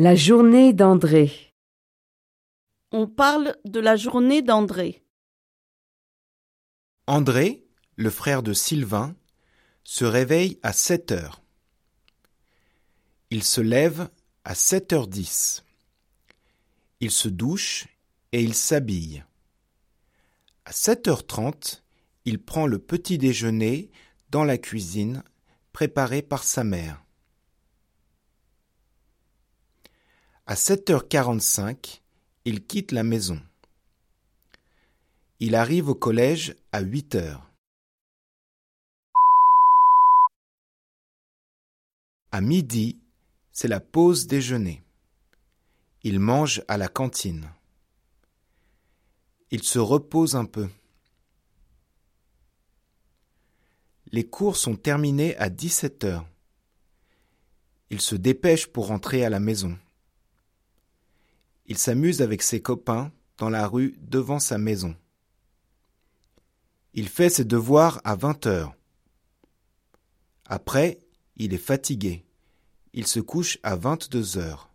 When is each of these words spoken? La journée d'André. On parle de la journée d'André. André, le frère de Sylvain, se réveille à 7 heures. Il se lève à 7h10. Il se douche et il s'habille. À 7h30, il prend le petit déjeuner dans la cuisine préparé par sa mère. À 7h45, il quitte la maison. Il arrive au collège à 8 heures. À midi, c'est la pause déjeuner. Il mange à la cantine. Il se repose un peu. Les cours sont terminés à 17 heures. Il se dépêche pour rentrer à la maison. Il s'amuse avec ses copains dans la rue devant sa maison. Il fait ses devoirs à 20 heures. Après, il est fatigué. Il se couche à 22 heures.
La 0.00 0.14
journée 0.14 0.72
d'André. 0.72 1.56
On 2.92 3.08
parle 3.08 3.56
de 3.64 3.80
la 3.80 3.96
journée 3.96 4.42
d'André. 4.42 5.02
André, 7.08 7.66
le 7.96 8.08
frère 8.08 8.44
de 8.44 8.52
Sylvain, 8.52 9.16
se 9.82 10.04
réveille 10.04 10.60
à 10.62 10.72
7 10.72 11.10
heures. 11.10 11.42
Il 13.30 13.42
se 13.42 13.60
lève 13.60 14.08
à 14.44 14.52
7h10. 14.52 15.64
Il 17.00 17.10
se 17.10 17.26
douche 17.26 17.88
et 18.30 18.40
il 18.40 18.54
s'habille. 18.54 19.24
À 20.64 20.70
7h30, 20.70 21.82
il 22.24 22.40
prend 22.40 22.68
le 22.68 22.78
petit 22.78 23.18
déjeuner 23.18 23.90
dans 24.30 24.44
la 24.44 24.58
cuisine 24.58 25.24
préparé 25.72 26.22
par 26.22 26.44
sa 26.44 26.62
mère. 26.62 27.02
À 30.50 30.54
7h45, 30.54 32.00
il 32.46 32.64
quitte 32.64 32.92
la 32.92 33.02
maison. 33.02 33.38
Il 35.40 35.54
arrive 35.54 35.90
au 35.90 35.94
collège 35.94 36.56
à 36.72 36.80
8 36.80 37.16
heures. 37.16 37.50
À 42.32 42.40
midi, 42.40 42.98
c'est 43.52 43.68
la 43.68 43.78
pause 43.78 44.26
déjeuner. 44.26 44.82
Il 46.02 46.18
mange 46.18 46.62
à 46.66 46.78
la 46.78 46.88
cantine. 46.88 47.52
Il 49.50 49.62
se 49.62 49.78
repose 49.78 50.34
un 50.34 50.46
peu. 50.46 50.70
Les 54.12 54.24
cours 54.24 54.56
sont 54.56 54.76
terminés 54.76 55.36
à 55.36 55.50
17 55.50 56.04
heures. 56.04 56.26
Il 57.90 58.00
se 58.00 58.14
dépêche 58.14 58.66
pour 58.66 58.86
rentrer 58.86 59.26
à 59.26 59.28
la 59.28 59.40
maison. 59.40 59.78
Il 61.68 61.78
s'amuse 61.78 62.22
avec 62.22 62.42
ses 62.42 62.60
copains 62.62 63.12
dans 63.36 63.50
la 63.50 63.66
rue 63.68 63.94
devant 64.00 64.38
sa 64.38 64.58
maison. 64.58 64.96
Il 66.94 67.08
fait 67.08 67.28
ses 67.28 67.44
devoirs 67.44 68.00
à 68.04 68.16
20 68.16 68.46
heures. 68.46 68.74
Après, 70.46 70.98
il 71.36 71.52
est 71.52 71.58
fatigué. 71.58 72.24
Il 72.94 73.06
se 73.06 73.20
couche 73.20 73.58
à 73.62 73.76
22 73.76 74.38
heures. 74.38 74.67